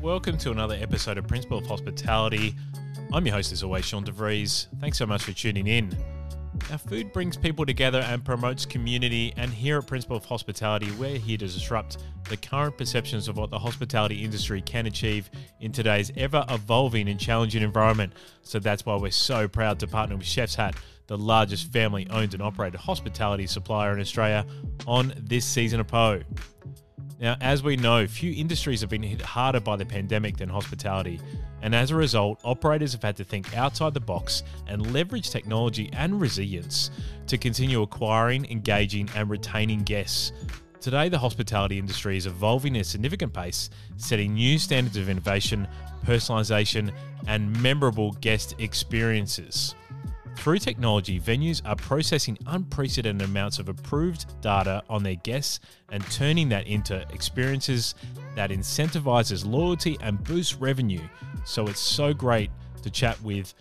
[0.00, 2.54] Welcome to another episode of Principle of Hospitality.
[3.12, 4.66] I'm your host, as always, Sean DeVries.
[4.80, 6.15] Thanks so much for tuning in.
[6.68, 11.16] Now, food brings people together and promotes community, and here at Principle of Hospitality, we're
[11.16, 16.10] here to disrupt the current perceptions of what the hospitality industry can achieve in today's
[16.16, 18.14] ever evolving and challenging environment.
[18.42, 20.74] So that's why we're so proud to partner with Chef's Hat,
[21.06, 24.44] the largest family owned and operated hospitality supplier in Australia,
[24.88, 26.22] on this season of PO.
[27.18, 31.18] Now, as we know, few industries have been hit harder by the pandemic than hospitality,
[31.62, 35.88] and as a result, operators have had to think outside the box and leverage technology
[35.94, 36.90] and resilience
[37.26, 40.32] to continue acquiring, engaging, and retaining guests.
[40.78, 45.66] Today, the hospitality industry is evolving at a significant pace, setting new standards of innovation,
[46.04, 46.92] personalization,
[47.26, 49.74] and memorable guest experiences.
[50.36, 55.58] Through technology, venues are processing unprecedented amounts of approved data on their guests
[55.90, 57.96] and turning that into experiences
[58.36, 61.00] that incentivizes loyalty and boosts revenue.
[61.44, 62.50] So it's so great
[62.82, 63.54] to chat with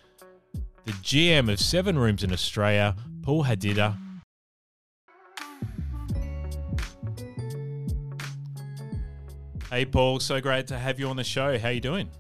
[0.86, 3.98] the GM of Seven Rooms in Australia, Paul Hadida.
[9.72, 11.58] Hey Paul, so great to have you on the show.
[11.58, 12.12] How you doing?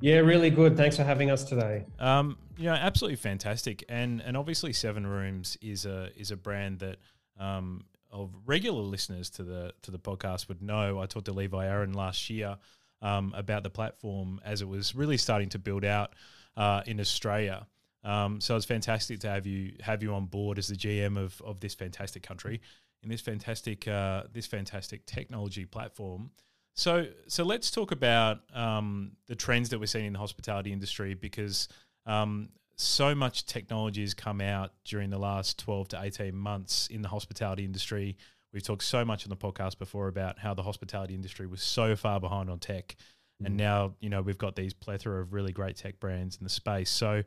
[0.00, 0.76] Yeah, really good.
[0.76, 1.84] Thanks for having us today.
[1.98, 6.80] Um, you know, absolutely fantastic, and and obviously Seven Rooms is a is a brand
[6.80, 6.98] that
[7.38, 11.00] um, of regular listeners to the to the podcast would know.
[11.00, 12.56] I talked to Levi Aaron last year
[13.02, 16.14] um, about the platform as it was really starting to build out
[16.56, 17.66] uh, in Australia.
[18.04, 21.40] Um, so it's fantastic to have you have you on board as the GM of
[21.44, 22.60] of this fantastic country
[23.02, 26.30] in this fantastic uh, this fantastic technology platform.
[26.76, 31.14] So so let's talk about um, the trends that we're seeing in the hospitality industry
[31.14, 31.68] because
[32.04, 37.00] um, so much technology has come out during the last 12 to 18 months in
[37.00, 38.16] the hospitality industry.
[38.52, 41.96] We've talked so much on the podcast before about how the hospitality industry was so
[41.96, 42.94] far behind on tech.
[43.42, 43.46] Mm.
[43.46, 46.50] And now, you know, we've got these plethora of really great tech brands in the
[46.50, 46.90] space.
[46.90, 47.22] So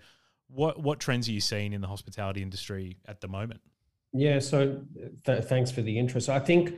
[0.47, 3.61] what what trends are you seeing in the hospitality industry at the moment?
[4.13, 4.81] Yeah, so
[5.25, 6.29] th- thanks for the interest.
[6.29, 6.73] I think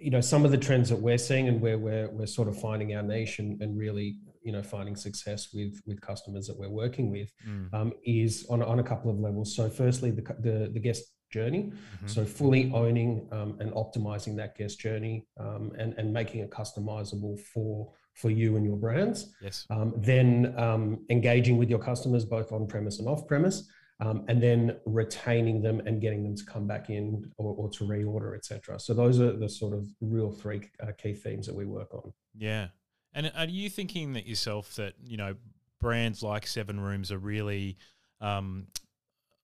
[0.00, 2.58] you know some of the trends that we're seeing and where we're we're sort of
[2.58, 6.70] finding our niche and, and really you know finding success with with customers that we're
[6.70, 7.72] working with mm.
[7.74, 9.54] um, is on, on a couple of levels.
[9.54, 11.70] So firstly the the, the guest journey.
[11.70, 12.08] Mm-hmm.
[12.08, 17.38] so fully owning um, and optimizing that guest journey um, and and making it customizable
[17.38, 19.32] for for you and your brands.
[19.40, 19.66] Yes.
[19.70, 23.68] Um, then um, engaging with your customers both on premise and off premise
[24.00, 27.84] um, and then retaining them and getting them to come back in or, or to
[27.84, 28.78] reorder, etc.
[28.80, 32.12] So those are the sort of real three uh, key themes that we work on.
[32.34, 32.68] Yeah,
[33.12, 35.34] and are you thinking that yourself that you know
[35.80, 37.76] brands like Seven Rooms are really
[38.20, 38.68] um,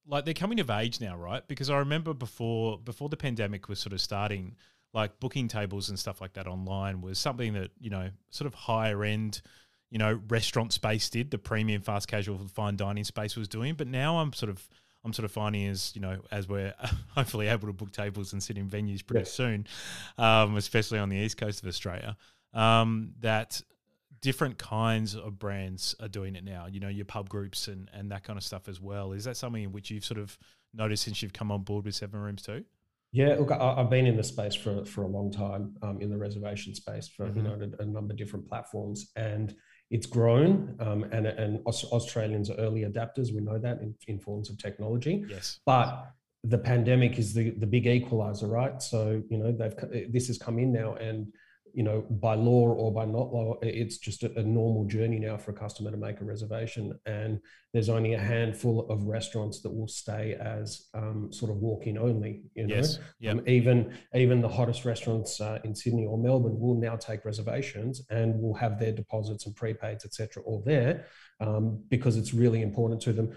[0.06, 1.46] like they're coming of age now, right?
[1.46, 4.56] Because I remember before before the pandemic was sort of starting,
[4.94, 8.54] like booking tables and stuff like that online was something that you know sort of
[8.54, 9.42] higher end
[9.90, 13.74] you know restaurant space did, the premium fast casual fine dining space was doing.
[13.74, 14.68] But now I'm sort of
[15.04, 16.74] I'm sort of finding as you know as we're
[17.14, 19.32] hopefully able to book tables and sit in venues pretty yes.
[19.32, 19.66] soon,
[20.18, 22.16] um, especially on the east coast of Australia,
[22.52, 23.62] um, that
[24.20, 26.66] different kinds of brands are doing it now.
[26.66, 29.12] You know, your pub groups and and that kind of stuff as well.
[29.12, 30.36] Is that something in which you've sort of
[30.74, 32.64] noticed since you've come on board with Seven Rooms too?
[33.12, 36.10] Yeah, look, I, have been in the space for for a long time, um, in
[36.10, 37.36] the reservation space for mm-hmm.
[37.36, 39.54] you know a, a, number of different platforms, and
[39.90, 43.32] it's grown, um, and, and Australians are early adapters.
[43.32, 45.24] We know that in, in forms of technology.
[45.28, 45.60] Yes.
[45.64, 46.10] But
[46.42, 48.80] the pandemic is the, the big equalizer, right?
[48.82, 51.32] So, you know, they've this has come in now, and
[51.76, 55.36] you know, by law or by not law, it's just a, a, normal journey now
[55.36, 56.98] for a customer to make a reservation.
[57.04, 57.38] And
[57.74, 62.44] there's only a handful of restaurants that will stay as um, sort of walk-in only.
[62.54, 62.98] You know, yes.
[63.20, 63.34] yep.
[63.34, 68.00] um, even even the hottest restaurants uh, in Sydney or Melbourne will now take reservations
[68.08, 71.04] and will have their deposits and prepaids, etc., all there
[71.40, 73.36] um, because it's really important to them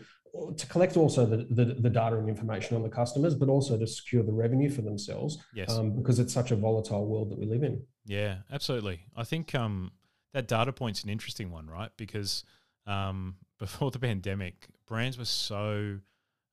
[0.58, 3.88] to collect also the, the, the, data and information on the customers, but also to
[3.88, 5.38] secure the revenue for themselves.
[5.54, 5.72] Yes.
[5.72, 7.82] Um, because it's such a volatile world that we live in.
[8.10, 9.02] Yeah, absolutely.
[9.16, 9.92] I think um,
[10.34, 11.92] that data point's an interesting one, right?
[11.96, 12.44] Because
[12.88, 16.00] um, before the pandemic, brands were so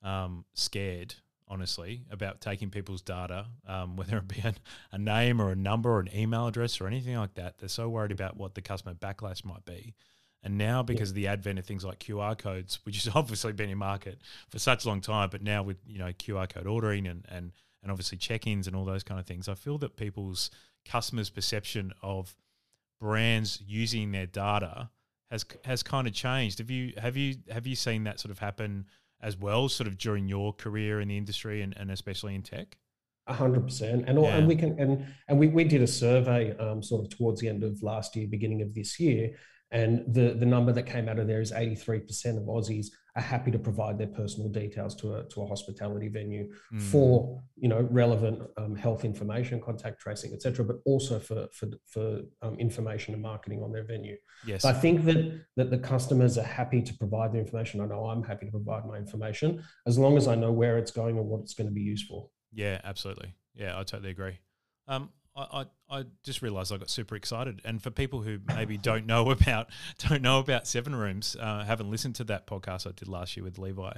[0.02, 1.14] um, scared,
[1.48, 4.54] honestly, about taking people's data, um, whether it be a,
[4.92, 7.58] a name or a number or an email address or anything like that.
[7.58, 9.94] They're so worried about what the customer backlash might be
[10.46, 11.10] and now, because yeah.
[11.10, 14.58] of the advent of things like QR codes, which has obviously been in market for
[14.60, 17.90] such a long time, but now with you know QR code ordering and and and
[17.90, 20.50] obviously check-ins and all those kind of things, I feel that people's
[20.88, 22.34] customers' perception of
[23.00, 24.90] brands using their data
[25.30, 26.58] has has kind of changed.
[26.58, 28.86] Have you have you have you seen that sort of happen
[29.20, 32.76] as well, sort of during your career in the industry and, and especially in tech?
[33.26, 34.36] A hundred percent, and all, Yeah.
[34.36, 37.48] and we can and and we, we did a survey um, sort of towards the
[37.48, 39.32] end of last year, beginning of this year,
[39.72, 42.86] and the the number that came out of there is eighty three percent of Aussies
[43.16, 46.82] are happy to provide their personal details to a to a hospitality venue Mm.
[46.82, 52.20] for you know relevant um, health information, contact tracing, etc., but also for for for
[52.42, 54.16] um, information and marketing on their venue.
[54.46, 57.80] yes, So I think that that the customers are happy to provide the information.
[57.80, 60.90] I know I'm happy to provide my information as long as I know where it's
[60.92, 62.28] going and what it's going to be used for.
[62.52, 63.34] Yeah, absolutely.
[63.54, 64.38] Yeah, I totally agree.
[64.88, 68.76] Um, I, I, I just realised I got super excited, and for people who maybe
[68.78, 69.68] don't know about
[70.08, 73.44] don't know about Seven Rooms, uh, haven't listened to that podcast I did last year
[73.44, 73.92] with Levi.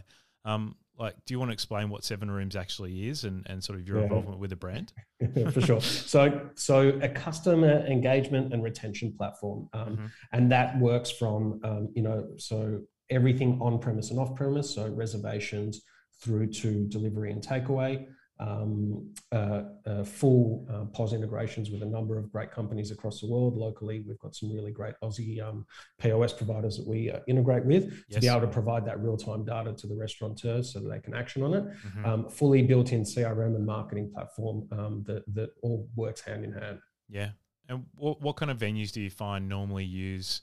[0.45, 3.79] Um, like, do you want to explain what Seven Rooms actually is and, and sort
[3.79, 4.05] of your Yeah.
[4.05, 4.93] involvement with the brand?
[5.53, 5.81] for sure.
[5.81, 10.11] So, so a customer engagement and retention platform, um, Mhm.
[10.33, 12.81] and that works from um, you know so
[13.11, 15.83] everything on premise and off premise, so reservations
[16.21, 18.07] through to delivery and takeaway.
[18.41, 23.27] Um, uh, uh, full uh, POS integrations with a number of great companies across the
[23.27, 23.57] world.
[23.57, 25.67] Locally, we've got some really great Aussie um,
[25.99, 29.45] POS providers that we uh, integrate with to be able to provide that real time
[29.45, 32.07] data to the restaurateurs so that they can action on it Mhm.
[32.07, 36.79] um, fully built-in CRM and marketing platform um, that that all works hand in hand.
[37.09, 37.31] yeah.
[37.69, 40.41] And what, what kind of venues do you find normally use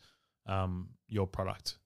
[0.47, 1.77] um, your product?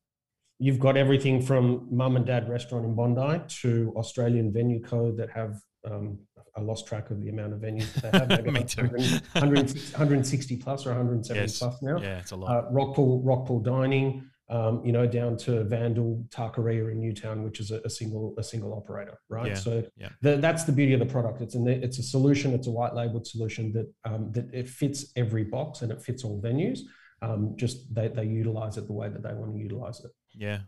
[0.58, 5.30] You've got everything from mum and dad restaurant in Bondi to Australian venue code that
[5.30, 5.62] have.
[5.92, 6.20] Um,
[6.56, 8.46] I lost track of the amount of venues that they have.
[8.54, 8.82] Me too.
[8.84, 11.60] 100 100 160 plus or 170 Yes.
[11.60, 11.98] plus now.
[12.00, 12.50] Yeah, it's a lot.
[12.66, 17.72] Uh, Rockpool, Rockpool Dining, um, you know, down to Vandal, Taqueria in Newtown, which is
[17.72, 19.48] a, a single a single operator, right?
[19.50, 20.10] Yeah, So yeah.
[20.22, 21.42] the, that's the beauty of the product.
[21.42, 22.54] It's an it's a solution.
[22.54, 26.24] It's a white labeled solution that um, that it fits every box and it fits
[26.24, 26.80] all venues.
[27.22, 30.12] Um, just they they utilize it the way that they want to utilize it.
[30.34, 30.60] Yeah.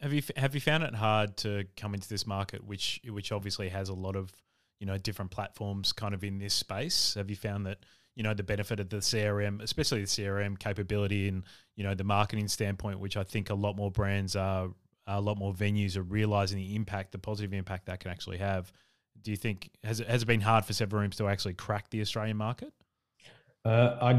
[0.00, 3.68] Have you have you found it hard to come into this market, which which obviously
[3.70, 4.30] has a lot of
[4.78, 7.14] you know different platforms kind of in this space?
[7.14, 7.78] Have you found that
[8.14, 11.44] you know the benefit of the CRM, especially the CRM capability and
[11.76, 14.68] you know the marketing standpoint, which I think a lot more brands are,
[15.06, 18.72] a lot more venues are realizing the impact, the positive impact that can actually have.
[19.22, 21.88] Do you think has it has it been hard for Seven Rooms to actually crack
[21.90, 22.72] the Australian market?
[23.64, 24.10] Uh, I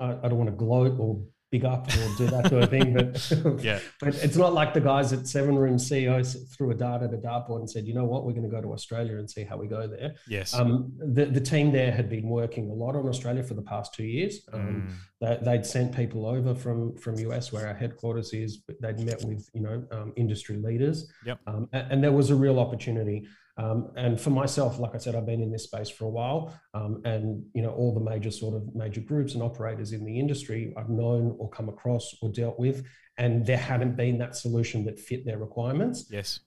[0.00, 1.20] I don't want to gloat or
[1.54, 3.78] big up or do that sort of thing, but Yeah.
[4.00, 7.16] but it's not like the guys at Seven Room CEOs threw a dart at a
[7.16, 9.56] dartboard and said, you know what, we're going to go to Australia and see how
[9.56, 10.14] we go there.
[10.26, 10.52] Yes.
[10.52, 13.94] Um, the, the team there had been working a lot on Australia for the past
[13.94, 14.40] two years.
[14.52, 14.90] Um, Mm,
[15.20, 18.56] they, they'd sent people over from from US where our headquarters is.
[18.56, 20.98] but They'd met with you know um, industry leaders.
[21.24, 21.38] Yep.
[21.46, 23.26] Um, and, and there was a real opportunity.
[23.56, 26.58] Um, and for myself, like I said, I've been in this space for a while,
[26.74, 30.18] um, and you know all the major sort of major groups and operators in the
[30.18, 32.84] industry I've known or come across or dealt with,
[33.16, 36.40] and there hadn't been that solution that fit their requirements yes.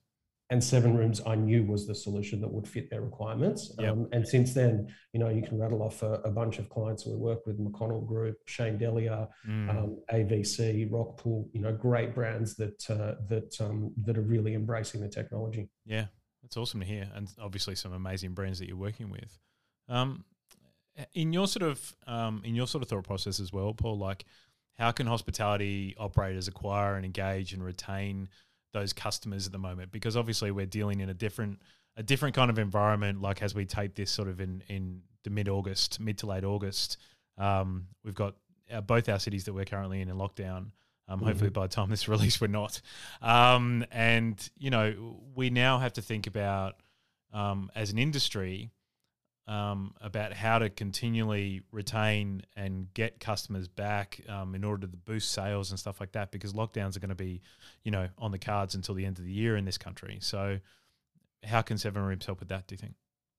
[0.50, 3.74] and seven rooms I knew was the solution that would fit their requirements.
[3.80, 3.90] Yep.
[3.90, 7.06] Um, and since then, you know, you can rattle off a, a bunch of clients
[7.06, 11.48] we work with: McConnell Group, Shane Delia, Mm, um, AVC, Rockpool.
[11.54, 15.70] You know, great brands that uh, that um, that are really embracing the technology.
[15.86, 16.08] Yeah,
[16.48, 19.38] that's awesome to hear, and obviously some amazing brands that you're working with.
[19.90, 20.24] Um,
[21.14, 24.24] in your sort of um, in your sort of thought process as well, Paul, like
[24.78, 28.30] how can hospitality operators acquire and engage and retain
[28.74, 29.92] those customers at the moment?
[29.92, 31.60] Because obviously we're dealing in a different
[31.98, 33.22] a different kind of environment.
[33.22, 36.46] Like as we tape this sort of in in the mid August, mid to late
[36.46, 36.98] August,
[37.38, 38.36] um, we've got
[38.72, 40.68] uh, both our cities that we're currently in in lockdown.
[41.08, 42.82] Um, Hopefully, by the time this release, we're not.
[43.22, 46.76] Um, and you know, we now have to think about
[47.34, 48.72] um, as an industry
[49.48, 55.32] um, about how to continually retain and get customers back um, in order to boost
[55.32, 56.32] sales and stuff like that.
[56.32, 57.42] Because lockdowns are going to be,
[57.84, 60.18] you know, on the cards until the end of the year in this country.
[60.22, 60.60] So,
[61.44, 62.68] how can Seven Rooms help with that?
[62.68, 62.96] Do you think?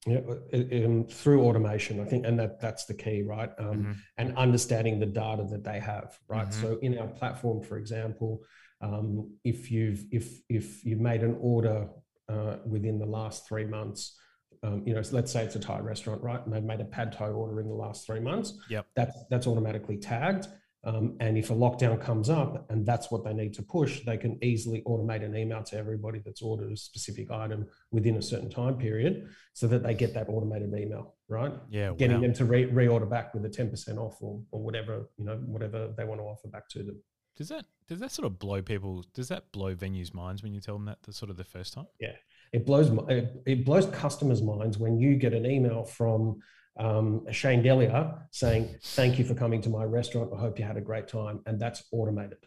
[0.07, 0.21] Yeah,
[0.53, 3.51] uh, um, through automation, I think, and that that's the key, right?
[3.59, 3.97] Um, Mhm.
[4.17, 6.49] and understanding the data that they have, right?
[6.49, 6.53] Mhm.
[6.53, 8.43] So in our platform, for example,
[8.81, 11.91] um, if you've if if you've made an order
[12.29, 14.17] uh, within the last three months,
[14.63, 16.45] um, you know, let's say it's a Thai restaurant, right?
[16.45, 18.57] And they've made a pad Thai order in the last three months.
[18.71, 18.87] Yep.
[18.95, 20.47] That's that's automatically tagged.
[20.85, 24.17] Um, and if a lockdown comes up and that's what they need to push, they
[24.17, 28.49] can easily automate an email to everybody that's ordered a specific item within a certain
[28.49, 31.53] time period so that they get that automated email, right?
[31.69, 32.23] Yeah, Getting wow.
[32.23, 35.93] them to re- reorder back with a 10% off or, or whatever, you know, whatever
[35.97, 37.03] they want to offer back to them.
[37.37, 39.05] Does that does that sort of blow people?
[39.15, 41.73] Does that blow venues' minds when you tell them that the sort of the first
[41.73, 41.87] time?
[42.01, 42.17] Yeah,
[42.53, 46.41] it blows it, it blows customers' minds when you get an email from
[46.79, 50.31] um, Shane Delia saying, "Thank you for coming to my restaurant.
[50.35, 52.39] I hope you had a great time," and that's automated.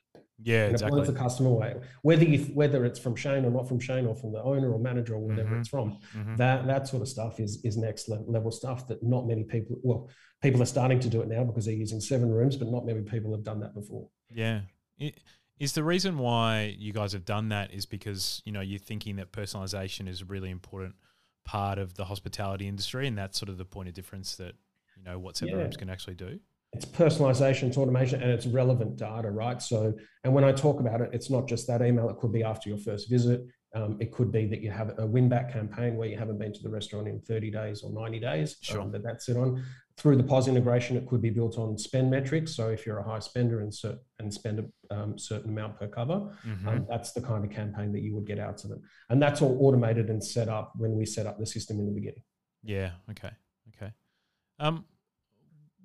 [0.44, 1.02] Yeah, and exactly.
[1.02, 4.16] It the customer way, whether you whether it's from Shane or not from Shane or
[4.16, 5.60] from the owner or manager or whatever Mhm.
[5.60, 6.00] it's from.
[6.16, 6.38] Mhm.
[6.38, 9.78] That that sort of stuff is is next level stuff that not many people.
[9.84, 10.10] Well,
[10.42, 13.02] people are starting to do it now because they're using seven rooms, but not many
[13.02, 14.10] people have done that before.
[14.34, 14.62] Yeah.
[15.00, 15.14] I-
[15.60, 19.18] Is the reason why you guys have done that is because, you know, you're thinking
[19.18, 20.96] that personalization is really important
[21.44, 24.54] part of the hospitality industry and that's sort of the point of difference that,
[24.96, 25.54] you know, what Yeah.
[25.54, 26.40] Rooms can actually do?
[26.74, 29.62] it's personalization, it's automation, and it's relevant data, right?
[29.62, 29.94] So,
[30.24, 32.10] and when I talk about it, it's not just that email.
[32.10, 33.42] It could be after your first visit.
[33.76, 36.54] Um, it could be that you have a win back campaign where you haven't been
[36.54, 38.80] to the restaurant in 30 days or 90 days Sure.
[38.82, 39.62] um, that that's it on.
[40.02, 42.56] Through the POS integration, it could be built on spend metrics.
[42.56, 44.66] So if you're a high spender and, cer- and spend a
[44.96, 46.66] um, certain amount per cover, Mhm.
[46.68, 48.82] um, that's the kind of campaign that you would get out to them.
[49.12, 51.92] And that's all automated and set up when we set up the system in the
[51.92, 52.24] beginning.
[52.64, 52.94] Yeah.
[53.12, 53.30] Okay.
[53.76, 53.94] Okay.
[54.58, 54.86] Um,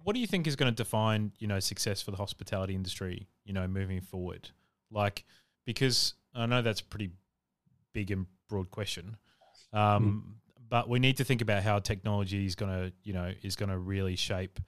[0.02, 3.28] what do you think is going to define, you know, success for the hospitality industry,
[3.44, 4.48] you know, moving forward?
[4.90, 5.26] Like,
[5.66, 7.10] because I know that's a pretty
[7.92, 9.18] big and broad question,
[9.74, 10.35] um,
[10.68, 13.68] but we need to think about how technology is going to, you know, is going
[13.68, 14.60] to really shape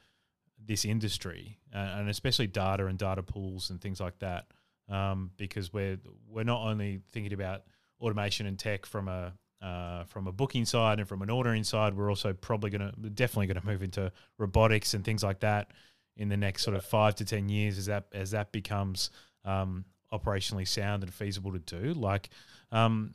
[0.64, 4.46] this industry, uh, and especially data and data pools and things like that,
[4.88, 7.62] um, because we're we're not only thinking about
[8.00, 11.94] automation and tech from a uh, from a booking side and from an ordering side,
[11.94, 15.72] we're also probably going to definitely going to move into robotics and things like that
[16.16, 19.10] in the next sort of five to ten years as that as that becomes
[19.44, 21.92] um, operationally sound and feasible to do.
[21.94, 22.30] Like,
[22.70, 23.14] um,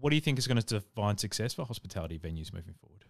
[0.00, 3.04] what do you think is going to define success for hospitality venues moving forward?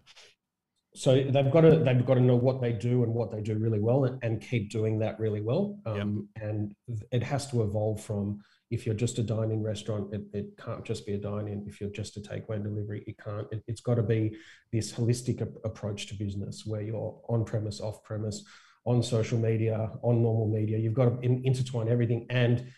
[0.96, 3.54] so they've got to they've got to know what they do and what they do
[3.58, 5.78] really well and, and keep doing that really well.
[5.84, 6.74] Um, and
[7.12, 8.40] it has to evolve from
[8.70, 11.66] if you're just a dine-in restaurant it, it can't just be a dine-in.
[11.68, 13.46] If you're just a takeaway and delivery it can't.
[13.52, 14.36] It, has got to be
[14.72, 18.42] this holistic ap- approach to business where you're on premise off premise
[18.86, 20.78] on social media on normal media.
[20.78, 22.72] You've got to in, intertwine everything and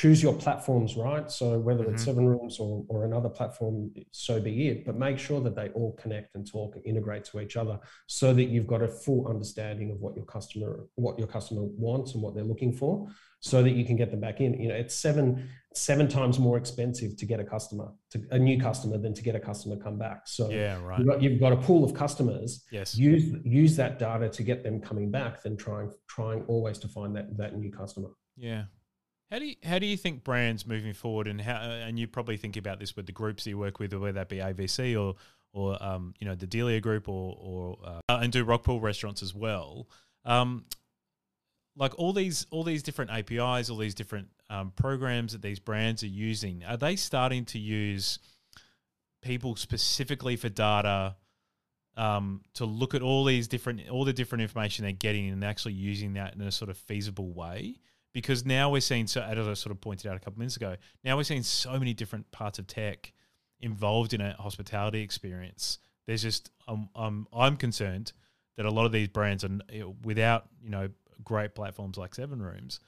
[0.00, 2.06] choose your platforms right so whether it's Mhm.
[2.10, 3.76] seven rooms or, or another platform
[4.10, 7.34] so be it but make sure that they all connect and talk and integrate to
[7.42, 7.76] each other
[8.08, 10.70] so that you've got a full understanding of what your customer
[11.04, 12.94] what your customer wants and what they're looking for
[13.50, 15.26] so that you can get them back in you know it's seven
[15.74, 19.34] seven times more expensive to get a customer to a new customer than to get
[19.36, 20.98] a customer come back so Yeah, right.
[20.98, 22.88] you've, got, you've got a pool of customers Yes.
[22.96, 23.26] use
[23.62, 27.26] use that data to get them coming back than trying trying always to find that
[27.40, 28.64] that new customer Yeah.
[29.34, 32.36] How do you, how do you think brands moving forward and how and you probably
[32.36, 35.16] think about this with the groups you work with, whether that be AVC or
[35.52, 39.34] or um, you know the Delia Group or or uh, and do Rockpool restaurants as
[39.34, 39.88] well.
[40.24, 40.66] Um,
[41.76, 46.04] like all these all these different APIs, all these different um, programs that these brands
[46.04, 48.20] are using, are they starting to use
[49.20, 51.16] people specifically for data
[51.96, 55.74] um, to look at all these different all the different information they're getting and actually
[55.74, 57.80] using that in a sort of feasible way?
[58.14, 60.76] Because now we're seeing so as I sort of pointed out a couple minutes ago,
[61.02, 63.12] now we're seeing so many different parts of tech
[63.60, 65.78] involved in a hospitality experience.
[66.06, 68.12] There's just um, um, I'm concerned
[68.56, 69.50] that a lot of these brands are
[70.02, 70.88] without you know
[71.22, 72.80] great platforms like Seven Rooms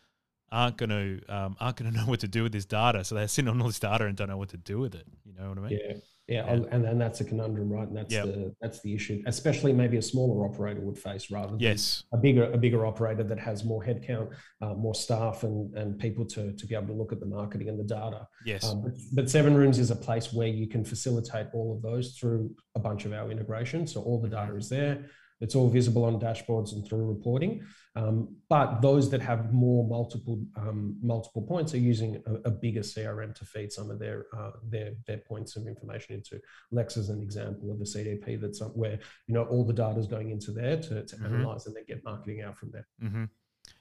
[0.53, 3.05] aren't going to um, aren't going to know what to do with this data.
[3.05, 5.07] So they're sitting on all this data and don't know what to do with it.
[5.25, 5.81] You know what I mean?
[5.85, 5.97] yeah
[6.29, 6.65] yeah, Yeah.
[6.73, 8.25] and then that's a conundrum right and that's Yep.
[8.27, 12.03] the that's the issue especially maybe a smaller operator would face rather than Yes.
[12.13, 14.29] a bigger a bigger operator that has more headcount
[14.61, 17.69] uh, more staff and and people to to be able to look at the marketing
[17.69, 18.65] and the data Yes.
[18.65, 22.17] Um, but, but Seven Rooms is a place where you can facilitate all of those
[22.19, 23.87] through a bunch of our integration.
[23.87, 25.07] So all the data is there.
[25.41, 27.63] It's all visible on dashboards and through reporting.
[27.97, 32.81] Um, but those that have more multiple um, multiple points are using a, a, bigger
[32.81, 36.39] CRM to feed some of their uh, their their points of information into.
[36.73, 40.07] Lexer is an example of a CDP that's where you know all the data is
[40.07, 41.25] going into there to, to Mhm.
[41.25, 42.87] analyze and then get marketing out from there.
[43.03, 43.25] Mm-hmm.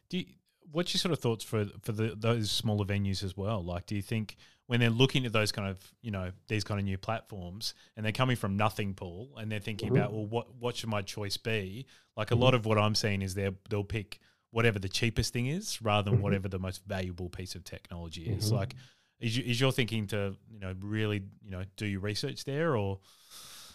[0.07, 0.25] Do you,
[0.71, 3.61] what's your sort of thoughts for for the, those smaller venues as well?
[3.61, 6.79] Like, do you think when they're looking at those kind of you know these kind
[6.79, 9.97] of new platforms and they're coming from nothing, Paul, and they're thinking Mhm.
[9.97, 11.85] about well, what what should my choice be?
[12.17, 12.37] Like Mhm.
[12.37, 14.19] a lot of what I'm seeing is they they'll pick
[14.51, 16.23] whatever the cheapest thing is rather than Mhm.
[16.23, 18.51] whatever the most valuable piece of technology is.
[18.51, 18.55] Mhm.
[18.55, 18.75] Like,
[19.19, 22.75] is you, is your thinking to you know really you know do your research there
[22.75, 22.99] or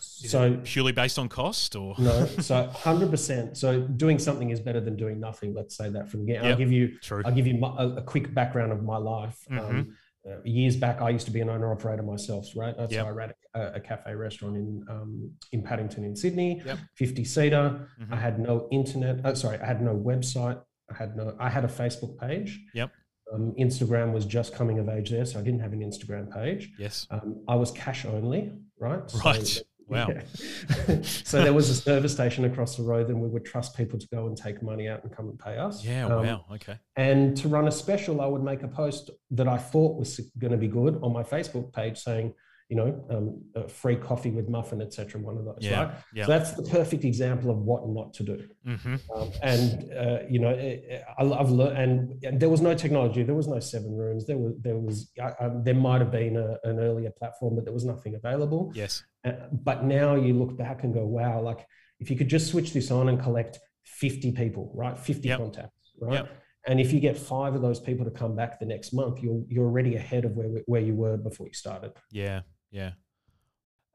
[0.00, 3.56] So purely based on cost or no, so hundred percent.
[3.56, 5.54] So doing something is better than doing nothing.
[5.54, 6.44] Let's say that from the get.
[6.44, 7.22] I'll give you true?
[7.24, 9.38] I'll give you my, a, a quick background of my life.
[9.50, 9.64] Mm-hmm.
[9.78, 9.96] Um,
[10.28, 12.74] uh, years back, I used to be an owner operator myself, right?
[12.76, 13.06] So Yep.
[13.06, 16.78] I ran a, a cafe restaurant in um, in Paddington in Sydney, Yep.
[16.94, 17.88] fifty seater.
[18.00, 18.12] Mhm.
[18.12, 19.20] I had no internet.
[19.24, 20.60] Oh, sorry, I had no website.
[20.90, 21.34] I had no.
[21.38, 22.60] I had a Facebook page.
[22.74, 22.90] Yep.
[23.32, 26.72] Um, Instagram was just coming of age there, so I didn't have an Instagram page.
[26.78, 27.06] Yes.
[27.10, 29.08] Um, I was cash only, right?
[29.08, 29.62] So Right.
[29.90, 30.08] Wow.
[30.08, 31.00] Yeah.
[31.02, 34.06] so there was a service station across the road, and we would trust people to
[34.08, 35.84] go and take money out and come and pay us.
[35.84, 36.06] Yeah.
[36.06, 36.44] Um, wow.
[36.54, 36.78] Okay.
[36.96, 40.52] And to run a special, I would make a post that I thought was going
[40.52, 42.34] to be good on my Facebook page saying,
[42.70, 45.20] you know, um, free coffee with muffin, etc.
[45.20, 45.94] One of those, yeah, right?
[46.14, 46.26] Yeah.
[46.26, 48.48] So that's the perfect example of what not to do.
[48.64, 48.94] Mm-hmm.
[49.12, 53.34] Um, and uh, you know, I, have learned, and, and, there was no technology, there
[53.34, 56.78] was no seven rooms, there was there was um, there might have been a, an
[56.78, 58.70] earlier platform, but there was nothing available.
[58.72, 59.02] Yes.
[59.24, 61.66] Uh, but now you look back and go, wow, like
[61.98, 65.38] if you could just switch this on and collect fifty people, right, fifty yep.
[65.38, 66.14] contacts, right.
[66.14, 66.36] Yep.
[66.66, 69.42] And if you get five of those people to come back the next month, you're
[69.48, 71.92] you're already ahead of where where you were before you started.
[72.10, 72.92] Yeah, yeah.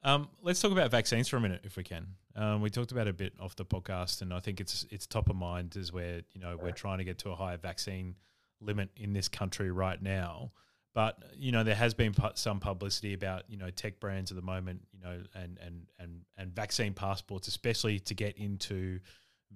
[0.03, 2.05] Um, let's talk about vaccines for a minute, if we can.
[2.35, 5.07] Um, we talked about it a bit off the podcast, and I think it's it's
[5.07, 8.15] top of mind as where you know we're trying to get to a higher vaccine
[8.61, 10.51] limit in this country right now.
[10.95, 14.37] But you know there has been pu- some publicity about you know tech brands at
[14.37, 18.99] the moment, you know, and and and and vaccine passports, especially to get into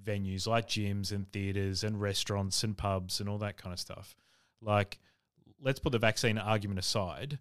[0.06, 4.16] venues like gyms and theaters and restaurants and pubs and all that kind of stuff.
[4.62, 5.00] Like,
[5.60, 7.40] let's put the vaccine argument aside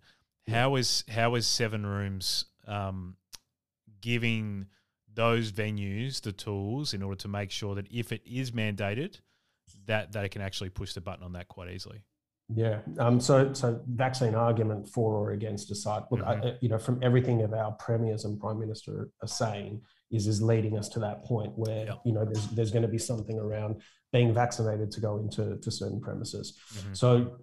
[0.49, 3.17] how is how is Seven Rooms um,
[4.01, 4.67] giving
[5.13, 9.21] those venues the tools in order to make sure that if it is mandated,
[9.87, 12.03] that that it can actually push the button on that quite easily?
[12.55, 12.81] Yeah.
[12.99, 16.05] Um, so, so vaccine argument for or against aside.
[16.11, 16.47] Look, mm-hmm.
[16.47, 20.41] I, you know, from everything that our premiers and prime minister are saying, is is
[20.41, 22.01] leading us to that point where yep.
[22.05, 25.71] you know there's there's going to be something around being vaccinated to go into to
[25.71, 26.59] certain premises.
[26.75, 26.95] Mm-hmm.
[26.95, 27.37] So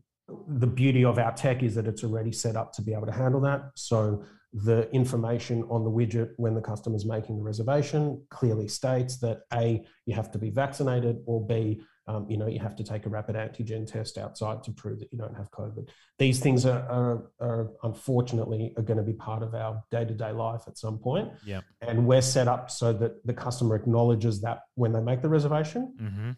[0.48, 3.12] the beauty of our tech is that it's already set up to be able to
[3.12, 3.72] handle that.
[3.76, 9.20] So the information on the widget when the customer is making the reservation clearly states
[9.20, 12.84] that A, you have to be vaccinated, or B, um, you know, you have to
[12.84, 15.90] take a rapid antigen test outside to prove that you don't have COVID.
[16.20, 20.62] These things are, are, are unfortunately are going to be part of our day-to-day life
[20.68, 21.32] at some point.
[21.46, 21.62] Yeah.
[21.82, 25.96] And we're set up so that the customer acknowledges that when they make the reservation.
[26.00, 26.32] Mm-hmm.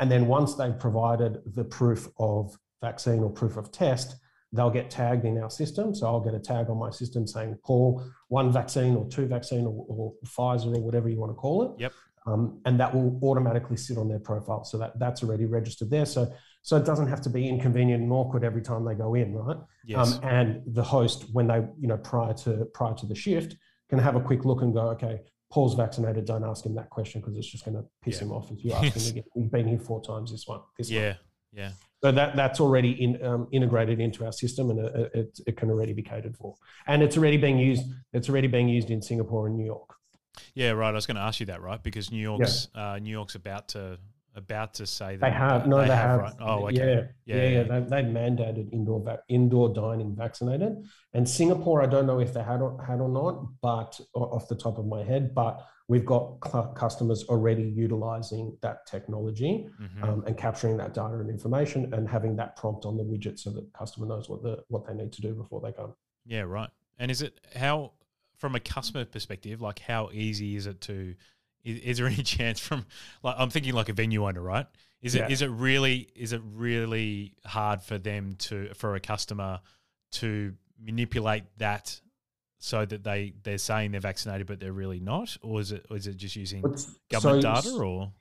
[0.00, 4.16] And then once they've provided the proof of vaccine or proof of test,
[4.52, 5.94] they'll get tagged in our system.
[5.94, 9.66] So I'll get a tag on my system saying, call one vaccine or two vaccine
[9.66, 11.70] or, or Pfizer or whatever you want to call it.
[11.78, 11.92] Yep.
[12.24, 14.64] Um, and that will automatically sit on their profile.
[14.64, 16.06] So that, that's already registered there.
[16.06, 16.32] So
[16.62, 19.56] so it doesn't have to be inconvenient and awkward every time they go in, right?
[19.84, 20.14] Yes.
[20.14, 23.56] Um, and the host, when they, you know, prior to prior to the shift,
[23.90, 26.24] can have a quick look and go, okay, Paul's vaccinated.
[26.24, 28.26] Don't ask him that question because it's just going to piss yeah.
[28.26, 29.24] him off if you ask him again.
[29.34, 30.60] We've been here four times this one.
[30.78, 31.14] This yeah,
[31.52, 31.72] yeah.
[32.00, 35.68] So that that's already in, um, integrated into our system, and it, it, it, can
[35.68, 36.54] already be catered for.
[36.86, 37.84] And it's already being used.
[38.12, 39.96] It's already being used in Singapore and New York.
[40.54, 40.88] Yeah, right.
[40.88, 41.82] I was going to ask you that, right?
[41.82, 42.92] Because New York's yeah.
[42.92, 43.98] uh, New York's about to
[44.34, 45.66] about to say that they have.
[45.66, 46.20] No, they, they have.
[46.20, 46.20] have.
[46.20, 46.34] Right?
[46.40, 46.76] Oh, okay.
[46.76, 47.48] Yeah, yeah, yeah.
[47.48, 47.62] yeah.
[47.64, 51.82] They, they've mandated indoor va- indoor dining vaccinated, and Singapore.
[51.82, 54.86] I don't know if they had or, had or not, but off the top of
[54.86, 60.04] my head, but we've got cl- customers already utilizing that technology mm-hmm.
[60.04, 63.50] um, and capturing that data and information and having that prompt on the widget so
[63.50, 65.94] that the customer knows what the what they need to do before they come.
[66.24, 66.70] Yeah, right.
[66.98, 67.92] And is it how
[68.42, 71.14] from a customer perspective, like how easy is it to
[71.62, 72.84] is, is there any chance from
[73.22, 74.66] like I'm thinking like a venue owner, right?
[75.00, 75.28] Is it yeah.
[75.28, 79.60] is it really is it really hard for them to for a customer
[80.14, 82.00] to manipulate that
[82.58, 85.96] so that they they're saying they're vaccinated but they're really not, or is it or
[85.96, 86.62] is it just using
[87.12, 88.12] government so, data or?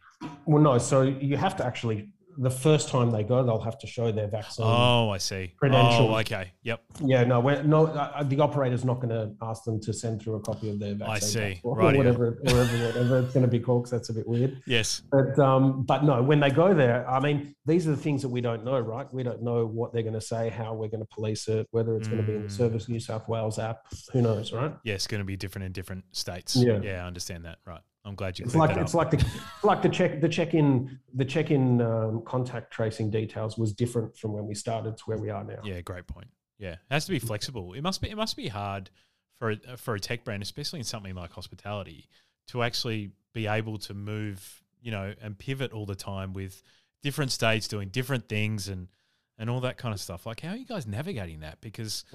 [0.45, 0.77] Well, no.
[0.77, 2.10] So you have to actually
[2.41, 4.65] the first time they go, they'll have to show their vaccine.
[4.65, 5.54] Oh, I see.
[5.58, 6.10] Credentials.
[6.12, 6.51] Oh, okay.
[6.63, 6.82] Yep.
[7.06, 7.23] Yeah.
[7.23, 7.39] No.
[7.39, 7.88] We're, no.
[7.88, 10.95] Uh, the operator's not going to ask them to send through a copy of their
[10.95, 11.41] vaccine.
[11.41, 11.60] I see.
[11.63, 11.95] Or right.
[11.95, 14.62] Whatever, whatever, whatever it's going to be called, because that's a bit weird.
[14.65, 15.04] Yes.
[15.12, 18.30] But um, but no, when they go there, I mean, these are the things that
[18.30, 19.12] we don't know, right?
[19.13, 21.95] We don't know what they're going to say, how we're going to police it, whether
[21.95, 22.12] it's mm.
[22.12, 22.58] going to be in the mm.
[22.58, 23.86] Service New South Wales app.
[24.13, 24.73] Who knows, right?
[24.84, 26.56] Yeah, it's going to be different in different states.
[26.56, 26.80] Yeah.
[26.82, 27.60] Yeah, I understand that.
[27.65, 27.82] Right.
[28.04, 28.46] I'm glad you.
[28.46, 29.24] It's like it's like the
[29.64, 34.18] like the check the check in the check in um, contact tracing details was different
[34.18, 35.60] from when we started to where we are now.
[35.64, 36.28] Yeah, great point.
[36.58, 37.74] Yeah, it has to be flexible.
[37.74, 38.90] It must be it must be hard
[39.38, 42.08] for a, for a tech brand, especially in something like hospitality,
[42.48, 46.64] to actually be able to move, you know, and pivot all the time with
[47.04, 48.88] different states doing different things and
[49.41, 50.27] and all that kind of stuff.
[50.27, 51.60] Like, how are you guys navigating that?
[51.62, 52.06] Because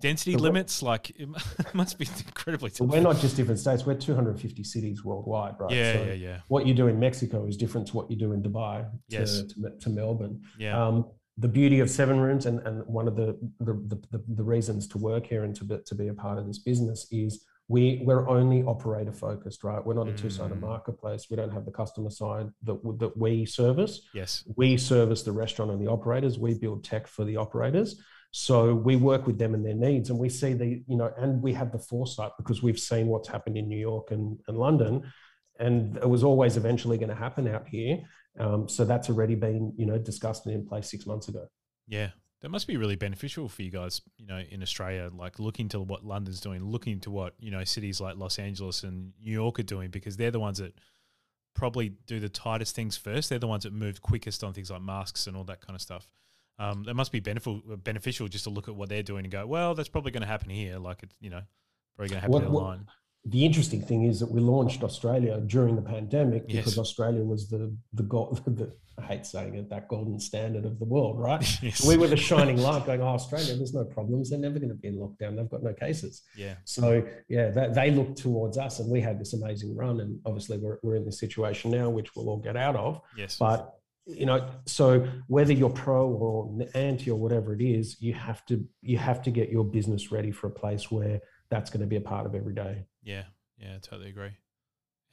[0.00, 1.28] density limits, like, it
[1.72, 2.88] must be incredibly tough.
[2.88, 5.70] We're not just different states; we're 250 cities worldwide, right?
[5.70, 6.38] Yeah, so yeah, yeah.
[6.48, 9.42] What you do in Mexico is different to what you do in Dubai to, yes.
[9.42, 10.42] to, to Melbourne.
[10.58, 10.86] Yeah.
[10.86, 11.06] Um,
[11.38, 13.72] the beauty of seven rooms and, and one of the the,
[14.10, 16.58] the the reasons to work here and to be, to be a part of this
[16.58, 19.84] business is we we're only operator focused, right?
[19.84, 20.68] We're not a two sided mm.
[20.72, 21.28] marketplace.
[21.30, 24.02] We don't have the customer side that that we service.
[24.12, 26.38] Yes, we service the restaurant and the operators.
[26.38, 27.90] We build tech for the operators.
[28.32, 31.42] So we work with them and their needs, and we see the, you know, and
[31.42, 35.12] we have the foresight because we've seen what's happened in New York and, and London,
[35.58, 37.98] and it was always eventually going to happen out here.
[38.38, 41.46] Um, so that's already been, you know, discussed and in place six months ago.
[41.86, 42.10] Yeah,
[42.42, 45.80] that must be really beneficial for you guys, you know, in Australia, like looking to
[45.80, 49.60] what London's doing, looking to what, you know, cities like Los Angeles and New York
[49.60, 50.74] are doing, because they're the ones that
[51.54, 53.28] probably do the tightest things first.
[53.30, 55.80] They're the ones that move quickest on things like masks and all that kind of
[55.80, 56.08] stuff.
[56.58, 59.46] Um, it must be beneficial, beneficial just to look at what they're doing and go,
[59.46, 60.78] well, that's probably going to happen here.
[60.78, 61.42] Like it's, you know,
[61.96, 62.52] probably going to happen what, down
[63.24, 66.64] the interesting thing is that we launched Australia during the pandemic yes.
[66.64, 70.78] because Australia was the the, gold, the I hate saying it that golden standard of
[70.78, 71.40] the world, right?
[71.62, 71.84] yes.
[71.86, 74.30] We were the shining light, going, "Oh, Australia, there's no problems.
[74.30, 75.36] They're never going to be in lockdown.
[75.36, 76.54] They've got no cases." Yeah.
[76.64, 80.00] So yeah, that, they looked towards us, and we had this amazing run.
[80.00, 83.00] And obviously, we're we're in this situation now, which we'll all get out of.
[83.16, 83.36] Yes.
[83.38, 83.72] But
[84.04, 88.66] you know, so whether you're pro or anti or whatever it is, you have to
[88.82, 91.96] you have to get your business ready for a place where that's going to be
[91.96, 92.84] a part of every day.
[93.02, 93.24] Yeah,
[93.58, 94.36] yeah, totally agree.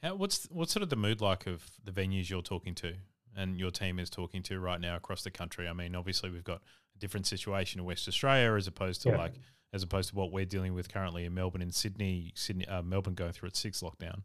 [0.02, 2.94] How, what's what's sort of the mood like of the venues you're talking to
[3.36, 5.68] and your team is talking to right now across the country?
[5.68, 6.62] I mean, obviously we've got
[6.94, 9.18] a different situation in West Australia as opposed to yeah.
[9.18, 9.34] like
[9.72, 12.32] as opposed to what we're dealing with currently in Melbourne and Sydney.
[12.34, 14.22] Sydney, uh, Melbourne going through its sixth lockdown.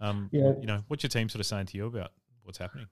[0.00, 0.52] Um, yeah.
[0.60, 2.86] you know, what's your team sort of saying to you about what's happening?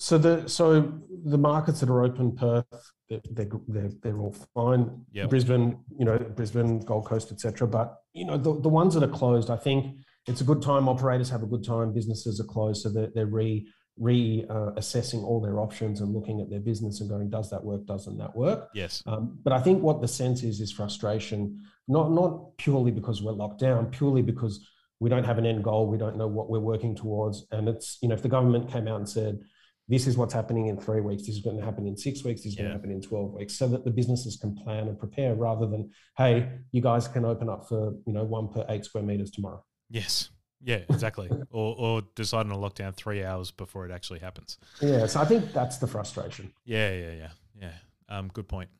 [0.00, 0.90] So the so
[1.26, 2.64] the markets that are open, Perth,
[3.10, 3.20] they're
[3.68, 5.04] they're, they're all fine.
[5.12, 5.28] Yep.
[5.28, 7.68] Brisbane, you know, Brisbane, Gold Coast, etc.
[7.68, 10.88] But you know, the, the ones that are closed, I think it's a good time.
[10.88, 11.92] Operators have a good time.
[11.92, 13.68] Businesses are closed, so they're, they're re
[14.00, 17.84] reassessing uh, all their options and looking at their business and going, does that work?
[17.84, 18.70] Doesn't that work?
[18.72, 19.02] Yes.
[19.06, 23.32] Um, but I think what the sense is is frustration, not not purely because we're
[23.32, 24.66] locked down, purely because
[24.98, 25.88] we don't have an end goal.
[25.88, 28.88] We don't know what we're working towards, and it's you know if the government came
[28.88, 29.40] out and said
[29.90, 31.26] this is what's happening in three weeks.
[31.26, 32.42] This is going to happen in six weeks.
[32.42, 32.62] This is yeah.
[32.62, 35.66] going to happen in 12 weeks so that the businesses can plan and prepare rather
[35.66, 39.32] than, hey, you guys can open up for, you know, one per eight square meters
[39.32, 39.64] tomorrow.
[39.90, 40.30] Yes.
[40.62, 41.28] Yeah, exactly.
[41.50, 44.58] or, or decide on a lockdown three hours before it actually happens.
[44.80, 45.06] Yeah.
[45.06, 46.52] So I think that's the frustration.
[46.64, 46.92] Yeah.
[46.92, 47.12] Yeah.
[47.12, 47.28] Yeah.
[47.60, 47.72] Yeah.
[48.08, 48.70] Um, good point.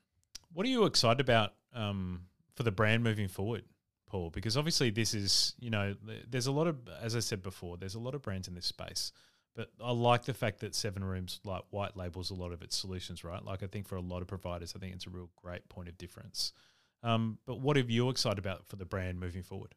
[0.53, 2.23] What are you excited about um,
[2.55, 3.65] for the brand moving forward?
[4.07, 5.95] Paul, because obviously this is, you know,
[6.29, 8.67] there's a lot of, as I said before, there's a lot of brands in this
[8.67, 9.13] space
[9.57, 12.77] but I like the fact that Seven Rooms like white labels a lot of its
[12.77, 13.45] solutions, right?
[13.45, 15.89] Like I think for a lot of providers, I think it's a real great point
[15.89, 16.53] of difference.
[17.03, 19.75] Um, but what have you excited about for the brand moving forward?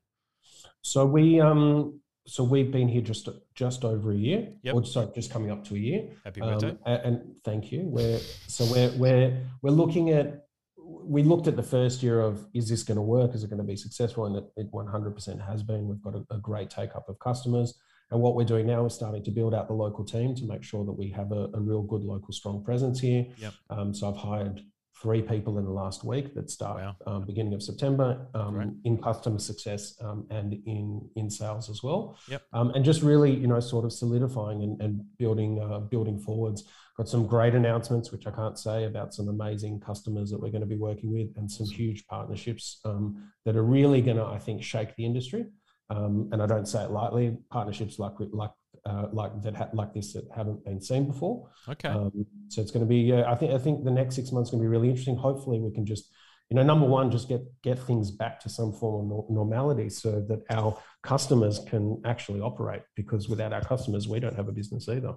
[0.81, 4.47] So we um so we've been here just just over a year.
[4.61, 4.75] Yep.
[4.75, 6.09] Or sorry, just coming up to a year.
[6.23, 6.69] Happy birthday.
[6.69, 7.81] Um, and, and thank you.
[7.85, 10.45] We're so we're we're we're looking at
[10.77, 13.35] we looked at the first year of is this going to work?
[13.35, 14.25] Is it going to be successful?
[14.25, 15.87] And it, it 100% has been.
[15.87, 17.75] We've got a, a great take up of customers.
[18.13, 20.63] And what we're doing now is starting to build out the local team to make
[20.63, 23.25] sure that we have a, a real good local strong presence here.
[23.37, 23.53] Yep.
[23.71, 24.61] Um, so I've hired
[25.01, 26.95] three people in the last week that start wow.
[27.07, 32.15] um, beginning of September um, in customer success um, and in in sales as well.
[32.29, 32.43] Yep.
[32.53, 36.65] Um, and just really, you know, sort of solidifying and, and building uh, building forwards.
[36.95, 40.61] Got some great announcements, which I can't say about some amazing customers that we're going
[40.61, 44.37] to be working with, and some huge partnerships um, that are really going to, I
[44.37, 45.45] think, shake the industry.
[45.89, 47.37] Um, and I don't say it lightly.
[47.49, 48.51] Partnerships like like
[48.85, 51.49] uh, like that ha- like this that haven't been seen before.
[51.67, 51.89] Okay.
[51.89, 53.13] Um, so it's going to be.
[53.13, 55.15] Uh, I think I think the next six months going to be really interesting.
[55.15, 56.13] Hopefully, we can just
[56.49, 60.23] you know number one just get get things back to some form of normality so
[60.27, 64.87] that our customers can actually operate because without our customers we don't have a business
[64.87, 65.13] either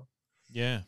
[0.51, 0.81] yeah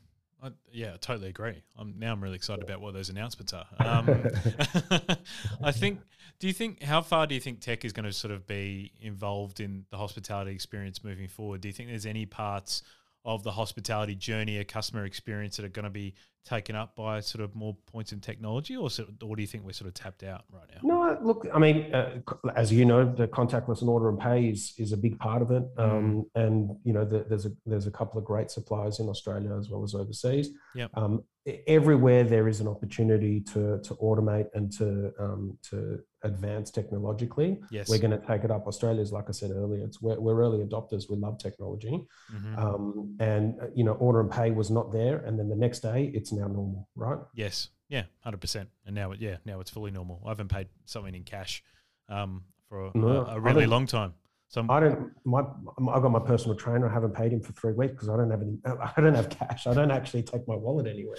[0.43, 1.63] I, yeah, I totally agree.
[1.77, 3.67] I'm, now I'm really excited about what those announcements are.
[3.81, 4.09] Um,
[5.63, 6.01] I think.
[6.41, 8.93] Do you think how far do you think tech is going to sort of be
[9.01, 11.61] involved in the hospitality experience moving forward?
[11.63, 12.83] Do you think there's any parts
[13.25, 16.15] of the hospitality journey, a customer experience that are going to be
[16.49, 19.65] taken up by sort of more points in technology, or, so, or do you think
[19.65, 20.81] we're sort of tapped out right now?
[20.83, 22.21] No, look, I mean, uh,
[22.57, 25.51] as you know, the contactless and order and pay is, is a big part of
[25.51, 25.83] it, mm.
[25.83, 29.55] um, and you know, the, there's a there's a couple of great suppliers in Australia
[29.59, 30.51] as well as overseas.
[30.75, 30.89] Yeah.
[30.95, 31.23] Um,
[31.67, 37.61] everywhere there is an opportunity to to automate and to um, to advance technologically.
[37.71, 37.89] Yes.
[37.89, 38.67] We're going to take it up.
[38.67, 41.09] Australia's, like I said earlier, it's we're, we're early adopters.
[41.09, 42.59] We love technology, mm-hmm.
[42.59, 45.81] um, and uh, you know, order and pay was not there, and then the next
[45.81, 47.19] day it's now normal, right?
[47.35, 47.69] Yes.
[47.89, 48.05] Yeah.
[48.21, 48.69] Hundred percent.
[48.87, 50.23] And now, yeah, now it's fully normal.
[50.25, 51.63] I haven't paid something in cash
[52.09, 54.15] um, for a, no, a, really long time.
[54.51, 55.13] So I don't.
[55.27, 56.89] My I've got my personal trainer.
[56.89, 58.59] I haven't paid him for three weeks because I don't have any.
[58.65, 59.67] I don't have cash.
[59.67, 61.17] I don't actually take my wallet anywhere.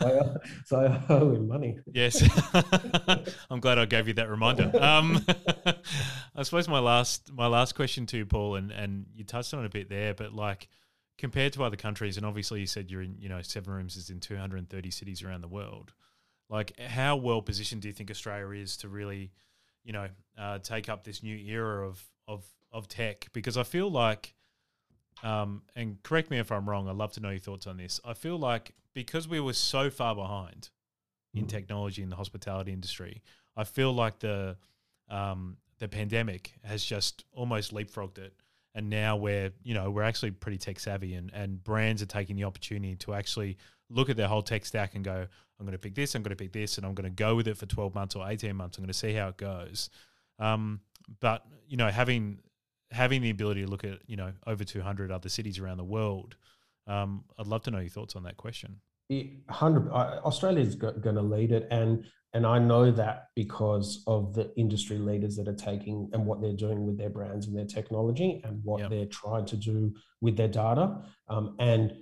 [0.00, 1.78] so, I, so I owe him money.
[1.92, 2.20] Yes,
[3.50, 4.72] I'm glad I gave you that reminder.
[4.82, 5.24] Um,
[6.34, 9.62] I suppose my last my last question to you, Paul, and and you touched on
[9.62, 10.66] it a bit there, but like
[11.18, 14.10] compared to other countries, and obviously you said you're in, you know, Seven Rooms is
[14.10, 15.92] in 230 cities around the world.
[16.48, 19.32] Like, how well positioned do you think Australia is to really,
[19.84, 23.28] you know, uh, take up this new era of of of tech?
[23.32, 24.34] Because I feel like,
[25.22, 26.88] um, and correct me if I'm wrong.
[26.88, 28.00] I'd love to know your thoughts on this.
[28.04, 30.70] I feel like because we were so far behind
[31.34, 31.48] in Mm.
[31.48, 33.22] technology in the hospitality industry,
[33.56, 34.56] I feel like the
[35.08, 38.34] um, the pandemic has just almost leapfrogged it.
[38.74, 42.36] And now we're, you know, we're actually pretty tech savvy and, and brands are taking
[42.36, 43.58] the opportunity to actually
[43.90, 45.26] look at their whole tech stack and go,
[45.58, 47.36] I'm going to pick this, I'm going to pick this, and I'm going to go
[47.36, 48.78] with it for 12 months or 18 months.
[48.78, 49.90] I'm going to see how it goes.
[50.38, 50.80] Um,
[51.20, 52.38] but, you know, having
[52.90, 56.36] having the ability to look at, you know, over 200 other cities around the world,
[56.86, 58.80] um, I'd love to know your thoughts on that question.
[59.48, 59.90] Hundred.
[59.90, 64.98] uh, Australia's going to lead it, and and I know that because of the industry
[64.98, 68.60] leaders that are taking and what they're doing with their brands and their technology and
[68.64, 68.90] what Yep.
[68.90, 71.02] they're trying to do with their data.
[71.28, 71.92] Um, and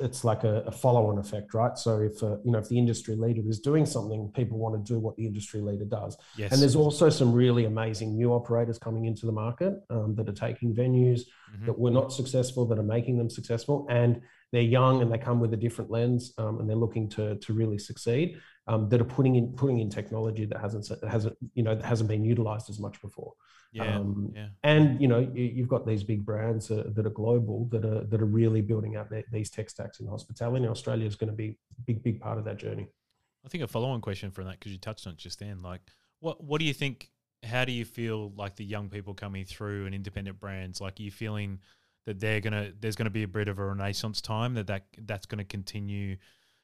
[0.00, 1.76] it's like a, a follow-on effect, right?
[1.78, 4.92] So if uh, you know if the industry leader is doing something, people want to
[4.92, 6.16] do what the industry leader does.
[6.36, 6.52] Yes.
[6.52, 10.32] And there's also some really amazing new operators coming into the market um, that are
[10.32, 11.66] taking venues Mhm.
[11.66, 14.20] that were not successful that are making them successful and
[14.52, 17.52] they're young and they come with a different lens um, and they're looking to to
[17.52, 18.38] really succeed
[18.68, 22.08] um, that are putting in putting in technology that hasn't hasn't you know that hasn't
[22.08, 23.32] been utilized as much before
[23.72, 23.96] yeah.
[23.96, 24.48] um, yeah.
[24.64, 28.04] and you know you, you've got these big brands uh, that are global that are
[28.04, 31.30] that are really building out their, these tech stacks in hospitality and australia is going
[31.30, 32.88] to be a big big part of that journey
[33.44, 35.80] I think a follow-on question from that because you touched on it just then, like
[36.20, 37.10] what what do you think?
[37.42, 40.80] How do you feel like the young people coming through and independent brands?
[40.80, 41.60] Like, are you feeling
[42.06, 45.26] that they're gonna there's gonna be a bit of a renaissance time that that that's
[45.26, 46.16] gonna continue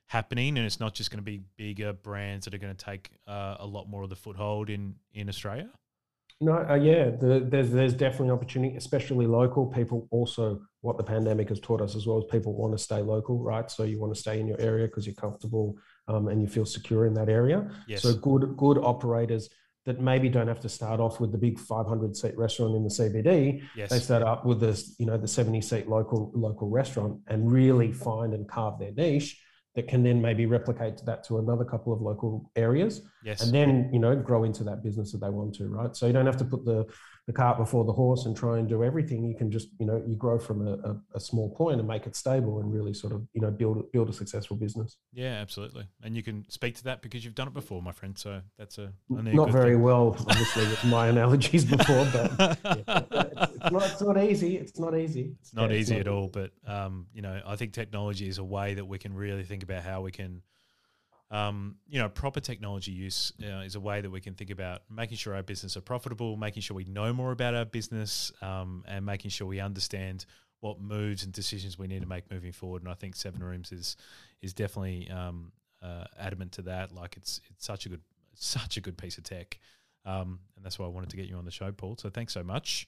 [0.06, 3.66] happening, and it's not just gonna be bigger brands that are gonna take uh, a
[3.66, 5.70] lot more of the foothold in in Australia.
[6.40, 10.06] No, uh, yeah, the, there's there's definitely opportunity, especially local people.
[10.10, 13.42] Also, what the pandemic has taught us as well is people want to stay local,
[13.42, 13.70] right?
[13.70, 15.76] So you want to stay in your area because you're comfortable
[16.08, 17.70] um, and you feel secure in that area.
[17.88, 18.02] Yes.
[18.02, 19.48] So good good operators
[19.86, 22.90] that maybe don't have to start off with the big 500 seat restaurant in the
[22.90, 23.62] CBD.
[23.76, 23.88] yes.
[23.88, 27.92] They start up with this, you know, the 70 seat local local restaurant and really
[27.92, 29.40] find and carve their niche
[29.76, 33.42] that can then maybe replicate that to another couple of local areas yes.
[33.42, 36.12] and then you know grow into that business that they want to right so you
[36.12, 36.84] don't have to put the
[37.26, 40.02] the cart before the horse and try and do everything you can just you know
[40.06, 43.12] you grow from a, a, a small point and make it stable and really sort
[43.12, 45.88] of you know build build a successful business yeah, absolutely.
[46.02, 48.16] And you can speak to that because you've done it before, my friend.
[48.18, 49.82] So that's a a not very thing.
[49.82, 52.30] well obviously with my analogies before but
[53.10, 56.08] yeah, it's, it's not it's not easy it's not easy It's not Yeah, easy at
[56.08, 59.44] all, but um, you know, I think technology is a way that we can really
[59.44, 60.42] think about how we can,
[61.30, 64.82] um, you know, proper technology use uh, is a way that we can think about
[64.88, 68.84] making sure our business are profitable, making sure we know more about our business, um,
[68.86, 70.24] and making sure we understand
[70.60, 72.82] what moves and decisions we need to make moving forward.
[72.82, 73.96] And I think Seven Rooms is
[74.40, 76.92] is definitely um, uh, adamant to that.
[76.92, 78.02] Like it's it's such a good
[78.34, 79.58] such a good piece of tech,
[80.04, 81.96] um, and that's why I wanted to get you on the show, Paul.
[81.98, 82.86] So thanks so much.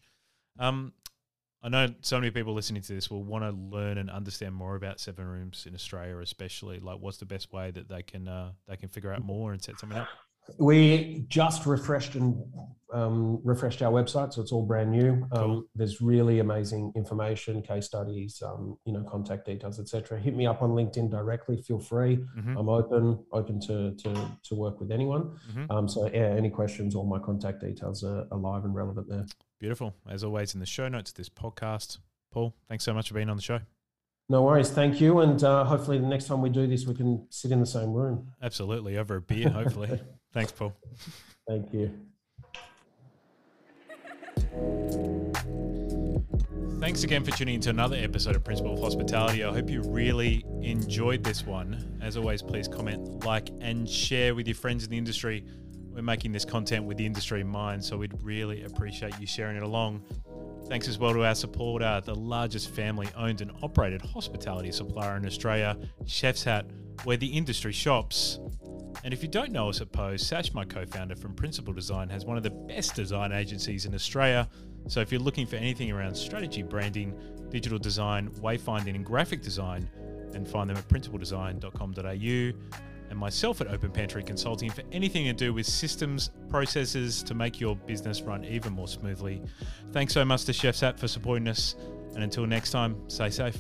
[1.62, 4.76] I know so many people listening to this will want to learn and understand more
[4.76, 6.78] about Seven Rooms in Australia, especially.
[6.78, 9.62] Like, what's the best way that they can uh, they can figure out more and
[9.62, 10.08] set something up?
[10.58, 12.42] We just refreshed and
[12.90, 15.26] um, refreshed our website, so it's all brand new.
[15.32, 15.64] Um, Cool.
[15.74, 20.18] There's really amazing information, case studies, um, you know, contact details, etc.
[20.18, 21.60] Hit me up on LinkedIn directly.
[21.60, 22.16] Feel free.
[22.38, 22.58] Mhm.
[22.58, 25.36] I'm open, open to to, to work with anyone.
[25.52, 25.70] Mhm.
[25.70, 29.26] Um, so yeah, any questions, all my contact details are, are live and relevant there.
[29.58, 29.94] Beautiful.
[30.08, 31.98] As always, in the show notes of this podcast,
[32.30, 33.60] Paul, thanks so much for being on the show.
[34.28, 34.70] No worries.
[34.70, 37.60] Thank you, and uh, hopefully the next time we do this, we can sit in
[37.60, 38.30] the same room.
[38.42, 38.98] Absolutely.
[38.98, 40.00] Over a beer, hopefully.
[40.32, 40.74] thanks, Paul.
[41.48, 41.90] Thank you.
[46.78, 49.42] Thanks again for tuning into another episode of Principle of Hospitality.
[49.42, 51.98] I hope you really enjoyed this one.
[52.00, 55.44] As always, please comment, like, and share with your friends in the industry.
[55.98, 59.56] We're making this content with the industry in mind, so we'd really appreciate you sharing
[59.56, 60.04] it along.
[60.68, 65.26] Thanks as well to our supporter, the largest family owned and operated hospitality supplier in
[65.26, 66.66] Australia, Chef's Hat,
[67.02, 68.38] where the industry shops.
[69.02, 72.08] And if you don't know us at Pose, Sash, my co founder from Principal Design,
[72.10, 74.48] has one of the best design agencies in Australia.
[74.86, 77.12] So if you're looking for anything around strategy, branding,
[77.50, 79.90] digital design, wayfinding, and graphic design,
[80.30, 82.78] then find them at principaldesign.com.au
[83.10, 87.60] and myself at Open Pantry Consulting for anything to do with systems, processes to make
[87.60, 89.42] your business run even more smoothly.
[89.92, 91.74] Thanks so much to Chef's Hat for supporting us.
[92.14, 93.56] And until next time, stay safe.